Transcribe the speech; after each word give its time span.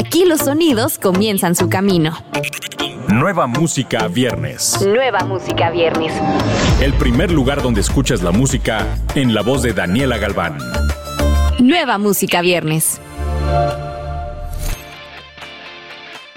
Aquí 0.00 0.24
los 0.24 0.40
sonidos 0.40 0.98
comienzan 0.98 1.54
su 1.54 1.68
camino. 1.68 2.16
Nueva 3.08 3.46
música 3.46 4.08
viernes. 4.08 4.80
Nueva 4.80 5.18
música 5.26 5.68
viernes. 5.68 6.14
El 6.80 6.94
primer 6.94 7.30
lugar 7.30 7.60
donde 7.60 7.82
escuchas 7.82 8.22
la 8.22 8.30
música 8.30 8.86
en 9.14 9.34
la 9.34 9.42
voz 9.42 9.62
de 9.62 9.74
Daniela 9.74 10.16
Galván. 10.16 10.56
Nueva 11.58 11.98
música 11.98 12.40
viernes. 12.40 12.98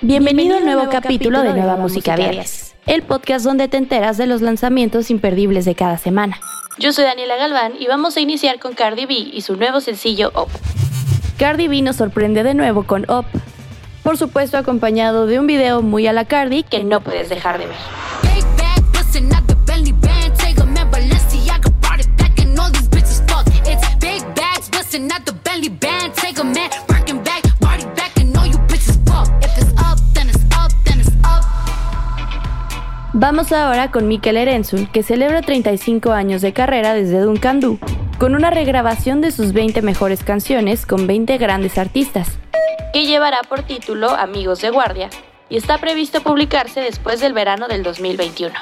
Bienvenido 0.00 0.56
al 0.56 0.64
nuevo 0.64 0.90
capítulo 0.90 1.42
de 1.42 1.54
Nueva 1.54 1.76
Música 1.76 2.16
Viernes, 2.16 2.74
el 2.86 3.04
podcast 3.04 3.44
donde 3.44 3.68
te 3.68 3.76
enteras 3.76 4.16
de 4.16 4.26
los 4.26 4.42
lanzamientos 4.42 5.12
imperdibles 5.12 5.64
de 5.64 5.76
cada 5.76 5.96
semana. 5.96 6.40
Yo 6.80 6.92
soy 6.92 7.04
Daniela 7.04 7.36
Galván 7.36 7.74
y 7.78 7.86
vamos 7.86 8.16
a 8.16 8.20
iniciar 8.20 8.58
con 8.58 8.74
Cardi 8.74 9.06
B 9.06 9.14
y 9.14 9.42
su 9.42 9.54
nuevo 9.54 9.80
sencillo 9.80 10.32
Up. 10.34 10.50
Cardi 11.38 11.66
B 11.66 11.82
nos 11.82 11.96
sorprende 11.96 12.44
de 12.44 12.54
nuevo 12.54 12.84
con 12.84 13.10
Up, 13.10 13.26
por 14.02 14.16
supuesto 14.16 14.56
acompañado 14.56 15.26
de 15.26 15.40
un 15.40 15.46
video 15.46 15.82
muy 15.82 16.06
a 16.06 16.12
la 16.12 16.24
Cardi 16.24 16.62
que 16.62 16.84
no 16.84 17.00
puedes 17.00 17.28
dejar 17.28 17.58
de 17.58 17.66
ver. 17.66 17.76
Vamos 33.16 33.52
ahora 33.52 33.90
con 33.90 34.06
Mikel 34.06 34.36
Erenzul, 34.36 34.90
que 34.90 35.02
celebra 35.02 35.40
35 35.40 36.12
años 36.12 36.42
de 36.42 36.52
carrera 36.52 36.94
desde 36.94 37.20
Duncan 37.20 37.58
Du, 37.58 37.78
con 38.24 38.34
una 38.34 38.48
regrabación 38.48 39.20
de 39.20 39.30
sus 39.30 39.52
20 39.52 39.82
mejores 39.82 40.24
canciones 40.24 40.86
con 40.86 41.06
20 41.06 41.36
grandes 41.36 41.76
artistas, 41.76 42.26
que 42.94 43.04
llevará 43.04 43.42
por 43.42 43.64
título 43.64 44.08
Amigos 44.08 44.62
de 44.62 44.70
Guardia, 44.70 45.10
y 45.50 45.58
está 45.58 45.76
previsto 45.76 46.22
publicarse 46.22 46.80
después 46.80 47.20
del 47.20 47.34
verano 47.34 47.68
del 47.68 47.82
2021. 47.82 48.54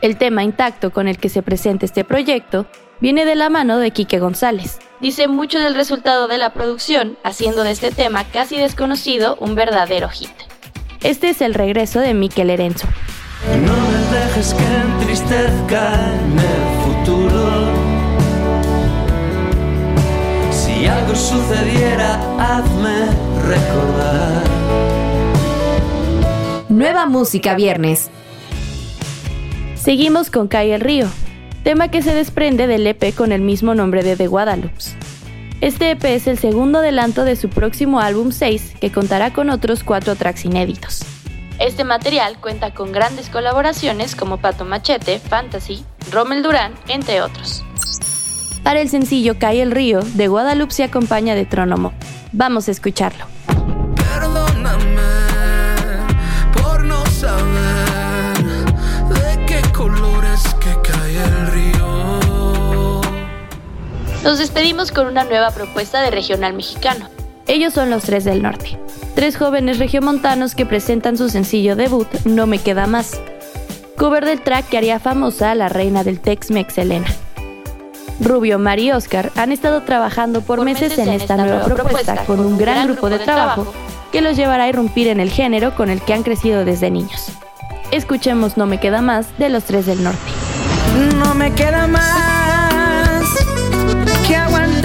El 0.00 0.16
tema 0.16 0.42
intacto 0.42 0.90
con 0.90 1.06
el 1.06 1.18
que 1.18 1.28
se 1.28 1.42
presenta 1.42 1.84
este 1.84 2.02
proyecto 2.02 2.64
viene 2.98 3.26
de 3.26 3.34
la 3.34 3.50
mano 3.50 3.76
de 3.76 3.90
Quique 3.90 4.20
González. 4.20 4.78
Dice 5.00 5.28
mucho 5.28 5.58
del 5.60 5.74
resultado 5.74 6.26
de 6.26 6.38
la 6.38 6.54
producción, 6.54 7.18
haciendo 7.24 7.64
de 7.64 7.72
este 7.72 7.90
tema 7.90 8.24
casi 8.24 8.56
desconocido 8.56 9.36
un 9.38 9.54
verdadero 9.54 10.08
hit. 10.08 10.30
Este 11.02 11.28
es 11.28 11.42
el 11.42 11.52
regreso 11.52 12.00
de 12.00 12.14
Mikel 12.14 12.48
Erenzo. 12.48 12.88
No 13.66 13.76
dejes 14.18 14.54
que 14.54 14.64
entristezca 14.64 15.92
en 16.10 16.38
el 16.38 17.04
futuro. 17.04 17.77
Algo 21.08 21.14
sucediera, 21.14 22.14
hazme 22.38 23.06
recordar. 23.46 24.42
Nueva 26.68 27.06
música 27.06 27.54
viernes. 27.54 28.10
Seguimos 29.74 30.30
con 30.30 30.48
Cae 30.48 30.74
el 30.74 30.80
Río, 30.80 31.06
tema 31.64 31.88
que 31.90 32.02
se 32.02 32.14
desprende 32.14 32.66
del 32.66 32.86
EP 32.86 33.14
con 33.14 33.32
el 33.32 33.40
mismo 33.40 33.74
nombre 33.74 34.02
de 34.02 34.16
The 34.16 34.26
Guadalupe. 34.26 34.74
Este 35.60 35.90
EP 35.90 36.04
es 36.04 36.26
el 36.26 36.38
segundo 36.38 36.78
adelanto 36.78 37.24
de 37.24 37.36
su 37.36 37.48
próximo 37.48 38.00
álbum 38.00 38.30
6, 38.30 38.74
que 38.80 38.92
contará 38.92 39.32
con 39.32 39.50
otros 39.50 39.82
cuatro 39.82 40.14
tracks 40.14 40.44
inéditos. 40.44 41.02
Este 41.58 41.82
material 41.84 42.38
cuenta 42.40 42.72
con 42.72 42.92
grandes 42.92 43.28
colaboraciones 43.28 44.14
como 44.14 44.36
Pato 44.36 44.64
Machete, 44.64 45.18
Fantasy, 45.18 45.84
Rommel 46.12 46.42
Durán, 46.42 46.74
entre 46.86 47.22
otros. 47.22 47.64
Para 48.68 48.82
el 48.82 48.90
sencillo 48.90 49.38
Cae 49.38 49.62
el 49.62 49.70
Río, 49.70 50.00
de 50.02 50.28
Guadalupe 50.28 50.74
se 50.74 50.84
acompaña 50.84 51.34
de 51.34 51.46
Trónomo. 51.46 51.94
Vamos 52.32 52.68
a 52.68 52.70
escucharlo. 52.70 53.24
Perdóname 53.96 55.00
por 56.52 56.84
no 56.84 57.02
saber 57.06 58.36
de 59.08 59.46
qué 59.46 59.62
colores 59.72 60.42
que 60.60 60.76
cae 60.86 61.16
el 61.16 61.46
río. 61.46 63.00
Nos 64.22 64.38
despedimos 64.38 64.92
con 64.92 65.06
una 65.06 65.24
nueva 65.24 65.50
propuesta 65.50 66.02
de 66.02 66.10
regional 66.10 66.52
mexicano. 66.52 67.08
Ellos 67.46 67.72
son 67.72 67.88
los 67.88 68.02
Tres 68.02 68.24
del 68.24 68.42
Norte, 68.42 68.78
tres 69.14 69.38
jóvenes 69.38 69.78
regiomontanos 69.78 70.54
que 70.54 70.66
presentan 70.66 71.16
su 71.16 71.30
sencillo 71.30 71.74
debut 71.74 72.06
No 72.26 72.46
me 72.46 72.58
queda 72.58 72.86
más, 72.86 73.18
cover 73.96 74.26
del 74.26 74.42
track 74.42 74.68
que 74.68 74.76
haría 74.76 75.00
famosa 75.00 75.52
a 75.52 75.54
la 75.54 75.70
reina 75.70 76.04
del 76.04 76.20
Tex-Mex 76.20 76.76
Elena. 76.76 77.08
Rubio, 78.20 78.58
Mari 78.58 78.88
y 78.88 78.92
Oscar 78.92 79.30
han 79.36 79.52
estado 79.52 79.82
trabajando 79.82 80.40
por, 80.40 80.64
meses, 80.64 80.98
en 80.98 81.08
esta 81.08 81.36
nueva 81.36 81.64
propuesta 81.64 82.24
con 82.24 82.40
un 82.40 82.58
gran 82.58 82.86
grupo 82.86 83.08
de 83.10 83.18
trabajo 83.18 83.72
que 84.12 84.20
los 84.20 84.36
llevará 84.36 84.64
a 84.64 84.68
irrumpir 84.68 85.08
en 85.08 85.20
el 85.20 85.30
género 85.30 85.74
con 85.74 85.90
el 85.90 86.00
que 86.00 86.14
han 86.14 86.22
crecido 86.22 86.64
desde 86.64 86.90
niños. 86.90 87.32
Escuchemos 87.90 88.56
No 88.56 88.66
me 88.66 88.80
queda 88.80 89.00
más 89.02 89.26
de 89.38 89.48
los 89.48 89.64
Tres 89.64 89.86
del 89.86 90.02
Norte. 90.02 90.18
No 91.16 91.34
me 91.34 91.52
queda 91.52 91.86
más 91.86 93.24
que 94.26 94.36
aguantar 94.36 94.77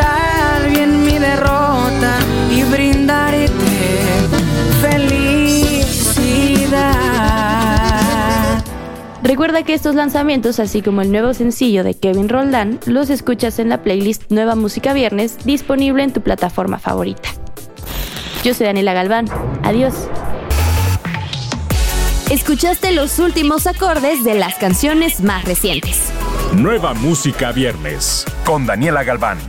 Recuerda 9.34 9.64
que 9.64 9.74
estos 9.74 9.96
lanzamientos, 9.96 10.60
así 10.60 10.84
como 10.84 11.02
el 11.02 11.12
nuevo 11.12 11.34
sencillo 11.34 11.84
de 11.84 11.96
Kevin 11.96 12.30
Roldán, 12.30 12.80
los 12.86 13.10
escuchas 13.10 13.58
en 13.58 13.68
la 13.68 13.82
playlist 13.82 14.30
Nueva 14.30 14.54
Música 14.54 14.94
Viernes, 14.94 15.40
disponible 15.44 16.04
en 16.04 16.14
tu 16.14 16.22
plataforma 16.22 16.78
favorita. 16.78 17.30
Yo 18.44 18.54
soy 18.54 18.68
Daniela 18.68 18.94
Galván. 18.94 19.26
Adiós. 19.64 19.96
Escuchaste 22.30 22.92
los 22.92 23.18
últimos 23.18 23.66
acordes 23.66 24.24
de 24.24 24.36
las 24.36 24.54
canciones 24.60 25.22
más 25.22 25.46
recientes. 25.46 26.12
Nueva 26.56 26.94
música 26.94 27.52
viernes 27.52 28.26
con 28.46 28.68
Daniela 28.68 29.04
Galván. 29.04 29.40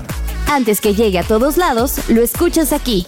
Antes 0.50 0.80
que 0.80 0.94
llegue 0.94 1.18
a 1.18 1.24
todos 1.24 1.58
lados, 1.58 2.08
lo 2.08 2.22
escuchas 2.22 2.72
aquí. 2.72 3.04